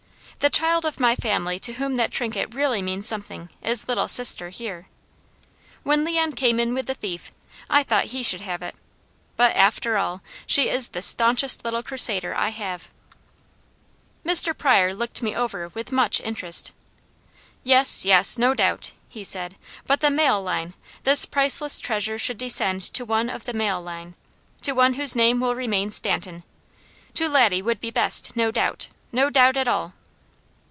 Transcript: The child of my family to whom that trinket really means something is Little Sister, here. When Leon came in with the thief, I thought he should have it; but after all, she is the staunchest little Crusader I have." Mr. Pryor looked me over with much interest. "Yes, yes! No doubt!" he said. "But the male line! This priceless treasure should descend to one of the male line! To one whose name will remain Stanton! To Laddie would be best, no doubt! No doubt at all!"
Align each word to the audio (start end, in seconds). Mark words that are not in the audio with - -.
The 0.39 0.49
child 0.49 0.85
of 0.85 0.99
my 0.99 1.15
family 1.15 1.59
to 1.59 1.73
whom 1.73 1.97
that 1.97 2.09
trinket 2.11 2.55
really 2.55 2.81
means 2.81 3.07
something 3.07 3.49
is 3.61 3.87
Little 3.87 4.07
Sister, 4.07 4.49
here. 4.49 4.87
When 5.83 6.03
Leon 6.03 6.31
came 6.33 6.59
in 6.59 6.73
with 6.73 6.87
the 6.87 6.95
thief, 6.95 7.31
I 7.69 7.83
thought 7.83 8.05
he 8.05 8.23
should 8.23 8.41
have 8.41 8.63
it; 8.63 8.73
but 9.37 9.55
after 9.55 9.97
all, 9.97 10.23
she 10.47 10.67
is 10.67 10.87
the 10.87 11.03
staunchest 11.03 11.63
little 11.63 11.83
Crusader 11.83 12.33
I 12.33 12.49
have." 12.49 12.89
Mr. 14.25 14.57
Pryor 14.57 14.95
looked 14.95 15.21
me 15.21 15.35
over 15.35 15.67
with 15.75 15.91
much 15.91 16.19
interest. 16.21 16.71
"Yes, 17.63 18.03
yes! 18.03 18.39
No 18.39 18.55
doubt!" 18.55 18.93
he 19.09 19.23
said. 19.23 19.57
"But 19.85 19.99
the 20.01 20.09
male 20.09 20.41
line! 20.41 20.73
This 21.03 21.27
priceless 21.27 21.79
treasure 21.79 22.17
should 22.17 22.39
descend 22.39 22.81
to 22.95 23.05
one 23.05 23.29
of 23.29 23.45
the 23.45 23.53
male 23.53 23.79
line! 23.83 24.15
To 24.63 24.71
one 24.71 24.95
whose 24.95 25.15
name 25.15 25.39
will 25.39 25.53
remain 25.53 25.91
Stanton! 25.91 26.41
To 27.13 27.29
Laddie 27.29 27.61
would 27.61 27.79
be 27.79 27.91
best, 27.91 28.35
no 28.35 28.49
doubt! 28.49 28.87
No 29.11 29.29
doubt 29.29 29.55
at 29.55 29.67
all!" 29.67 29.93